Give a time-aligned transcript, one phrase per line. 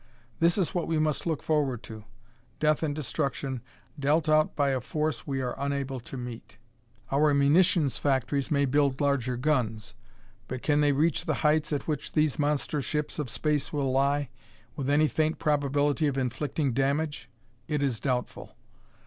[0.39, 2.05] This is what we must look forward to
[2.59, 3.61] death and destruction
[3.99, 6.57] dealt out by a force we are unable to meet.
[7.11, 9.93] "Our munitions factories may build larger guns,
[10.47, 14.29] but can they reach the heights at which these monster ships of space will lie,
[14.75, 17.29] with any faint probability of inflicting damage?
[17.67, 18.55] It is doubtful.